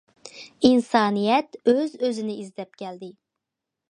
[0.69, 3.13] ئىنسانىيەت ئۆز- ئۆزىنى ئىزدەپ كەلدى.